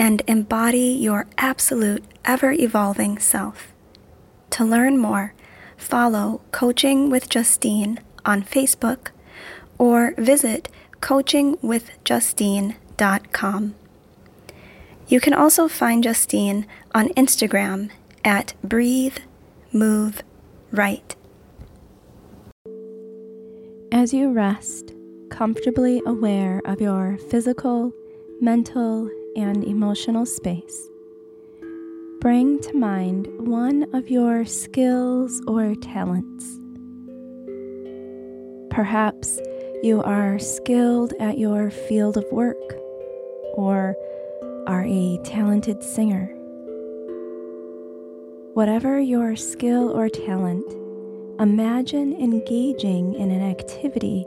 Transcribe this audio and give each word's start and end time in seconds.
and 0.00 0.22
embody 0.26 0.96
your 0.98 1.26
absolute, 1.36 2.02
ever 2.24 2.52
evolving 2.52 3.18
self. 3.18 3.74
To 4.48 4.64
learn 4.64 4.96
more, 4.96 5.34
follow 5.76 6.40
Coaching 6.52 7.10
with 7.10 7.28
Justine 7.28 8.00
on 8.24 8.42
Facebook 8.42 9.08
or 9.76 10.14
visit 10.16 10.70
coachingwithjustine.com. 11.02 13.74
You 15.06 15.20
can 15.20 15.34
also 15.34 15.68
find 15.68 16.02
Justine 16.02 16.66
on 16.94 17.10
Instagram 17.10 17.90
at 18.24 18.54
Breathe, 18.64 19.18
Move, 19.70 20.22
Right. 20.72 21.14
As 23.92 24.14
you 24.14 24.32
rest, 24.32 24.94
comfortably 25.30 26.00
aware 26.06 26.62
of 26.64 26.80
your 26.80 27.18
physical, 27.28 27.92
mental, 28.40 29.10
and 29.36 29.64
emotional 29.64 30.26
space, 30.26 30.88
bring 32.20 32.58
to 32.60 32.76
mind 32.76 33.26
one 33.38 33.86
of 33.94 34.10
your 34.10 34.44
skills 34.44 35.40
or 35.46 35.74
talents. 35.76 36.58
Perhaps 38.70 39.40
you 39.82 40.02
are 40.04 40.38
skilled 40.38 41.12
at 41.20 41.38
your 41.38 41.70
field 41.70 42.16
of 42.16 42.24
work 42.30 42.74
or 43.54 43.96
are 44.66 44.84
a 44.84 45.18
talented 45.24 45.82
singer. 45.82 46.26
Whatever 48.54 49.00
your 49.00 49.36
skill 49.36 49.90
or 49.90 50.08
talent, 50.08 50.70
imagine 51.40 52.12
engaging 52.20 53.14
in 53.14 53.30
an 53.30 53.42
activity 53.42 54.24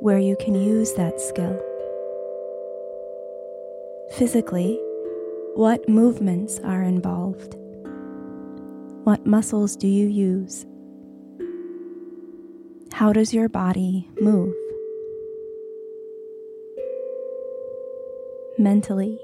where 0.00 0.18
you 0.18 0.36
can 0.36 0.54
use 0.54 0.92
that 0.94 1.20
skill. 1.20 1.60
Physically, 4.12 4.78
what 5.56 5.88
movements 5.88 6.60
are 6.60 6.82
involved? 6.82 7.56
What 9.04 9.26
muscles 9.26 9.76
do 9.76 9.88
you 9.88 10.06
use? 10.06 10.64
How 12.92 13.12
does 13.12 13.34
your 13.34 13.48
body 13.48 14.08
move? 14.20 14.54
Mentally, 18.58 19.18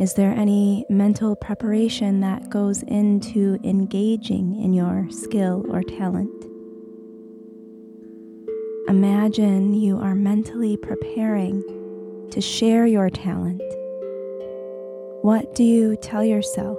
is 0.00 0.14
there 0.14 0.32
any 0.32 0.86
mental 0.88 1.36
preparation 1.36 2.20
that 2.20 2.48
goes 2.48 2.82
into 2.84 3.58
engaging 3.62 4.60
in 4.60 4.72
your 4.72 5.08
skill 5.10 5.64
or 5.68 5.82
talent? 5.82 6.32
Imagine 8.88 9.74
you 9.74 9.98
are 9.98 10.14
mentally 10.14 10.76
preparing 10.78 11.62
to 12.32 12.40
share 12.40 12.86
your 12.86 13.10
talent. 13.10 13.62
What 15.22 15.54
do 15.54 15.64
you 15.64 15.96
tell 15.96 16.24
yourself? 16.24 16.78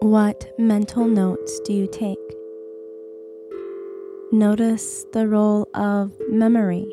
What 0.00 0.52
mental 0.58 1.06
notes 1.06 1.60
do 1.60 1.72
you 1.72 1.86
take? 1.86 2.18
Notice 4.32 5.06
the 5.12 5.26
role 5.26 5.68
of 5.74 6.12
memory 6.28 6.86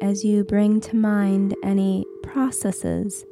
as 0.00 0.24
you 0.24 0.44
bring 0.44 0.80
to 0.80 0.96
mind 0.96 1.54
any 1.62 2.04
processes 2.22 3.26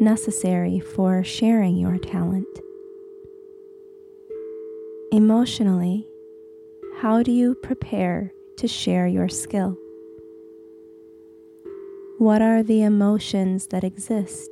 necessary 0.00 0.80
for 0.80 1.24
sharing 1.24 1.76
your 1.76 1.98
talent. 1.98 2.46
Emotionally, 5.12 6.06
how 7.00 7.22
do 7.22 7.30
you 7.30 7.54
prepare 7.54 8.32
to 8.58 8.68
share 8.68 9.06
your 9.06 9.28
skill? 9.28 9.76
What 12.18 12.42
are 12.42 12.62
the 12.62 12.82
emotions 12.82 13.68
that 13.68 13.84
exist 13.84 14.50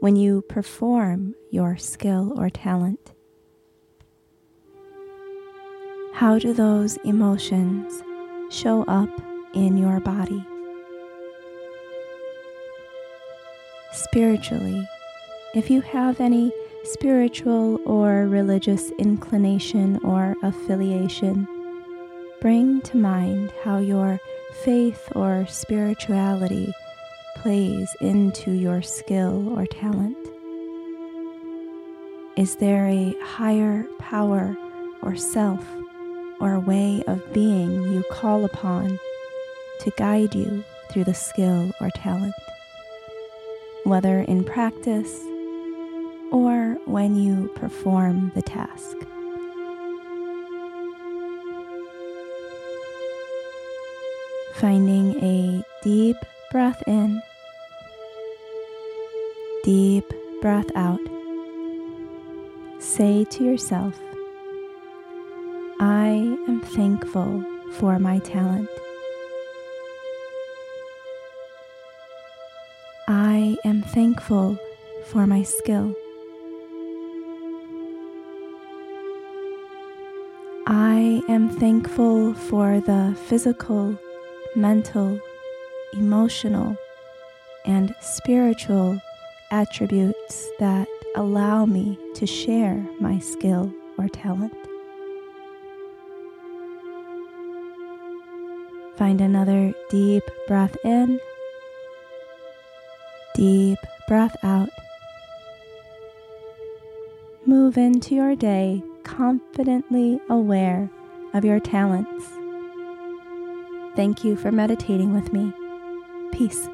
when 0.00 0.16
you 0.16 0.42
perform 0.42 1.34
your 1.50 1.76
skill 1.76 2.34
or 2.36 2.50
talent? 2.50 3.12
How 6.14 6.38
do 6.38 6.52
those 6.52 6.96
emotions 7.04 8.02
show 8.50 8.84
up 8.84 9.10
in 9.54 9.76
your 9.76 10.00
body. 10.00 10.44
Spiritually, 13.92 14.86
if 15.54 15.70
you 15.70 15.80
have 15.80 16.20
any 16.20 16.52
spiritual 16.84 17.80
or 17.86 18.26
religious 18.28 18.90
inclination 18.98 19.98
or 20.04 20.34
affiliation, 20.42 21.46
bring 22.40 22.80
to 22.82 22.96
mind 22.96 23.52
how 23.62 23.78
your 23.78 24.20
faith 24.62 25.08
or 25.14 25.46
spirituality 25.48 26.72
plays 27.36 27.94
into 28.00 28.52
your 28.52 28.82
skill 28.82 29.58
or 29.58 29.66
talent. 29.66 30.16
Is 32.36 32.56
there 32.56 32.86
a 32.86 33.14
higher 33.22 33.84
power 33.98 34.56
or 35.02 35.16
self 35.16 35.64
or 36.40 36.60
way 36.60 37.02
of 37.06 37.32
being 37.32 37.92
you 37.92 38.04
call 38.10 38.44
upon 38.44 38.98
to 39.80 39.90
guide 39.96 40.34
you 40.34 40.64
through 40.90 41.04
the 41.04 41.14
skill 41.14 41.72
or 41.80 41.90
talent, 41.90 42.34
whether 43.84 44.20
in 44.20 44.44
practice 44.44 45.20
or 46.30 46.76
when 46.84 47.16
you 47.16 47.48
perform 47.54 48.32
the 48.34 48.42
task. 48.42 48.96
Finding 54.60 55.14
a 55.22 55.64
deep 55.84 56.16
breath 56.50 56.82
in, 56.88 57.22
deep 59.62 60.04
breath 60.42 60.66
out. 60.74 60.98
Say 62.80 63.24
to 63.24 63.44
yourself, 63.44 63.94
I 65.78 66.08
am 66.48 66.60
thankful 66.60 67.44
for 67.74 68.00
my 68.00 68.18
talent. 68.18 68.68
I 73.06 73.56
am 73.64 73.82
thankful 73.82 74.58
for 75.06 75.24
my 75.24 75.44
skill. 75.44 75.94
I 80.66 81.22
am 81.28 81.48
thankful 81.48 82.34
for 82.34 82.80
the 82.80 83.16
physical, 83.26 83.96
mental, 84.54 85.20
emotional, 85.92 86.76
and 87.64 87.94
spiritual 88.00 89.00
attributes 89.50 90.48
that 90.58 90.88
allow 91.16 91.64
me 91.66 91.98
to 92.14 92.26
share 92.26 92.76
my 93.00 93.18
skill 93.18 93.72
or 93.98 94.08
talent. 94.08 94.54
Find 98.96 99.20
another 99.20 99.72
deep 99.90 100.24
breath 100.46 100.76
in 100.84 101.20
Deep 103.38 103.78
breath 104.08 104.36
out. 104.42 104.68
Move 107.46 107.78
into 107.78 108.16
your 108.16 108.34
day 108.34 108.82
confidently 109.04 110.18
aware 110.28 110.90
of 111.34 111.44
your 111.44 111.60
talents. 111.60 112.37
Thank 113.98 114.22
you 114.22 114.36
for 114.36 114.52
meditating 114.52 115.12
with 115.12 115.32
me. 115.32 115.52
Peace. 116.30 116.68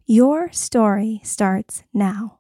Your 0.06 0.52
story 0.52 1.22
starts 1.24 1.84
now. 1.92 2.39